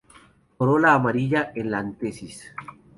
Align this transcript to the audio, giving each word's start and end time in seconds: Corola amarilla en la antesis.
Corola 0.57 0.95
amarilla 1.01 1.43
en 1.53 1.71
la 1.77 1.85
antesis. 1.87 2.45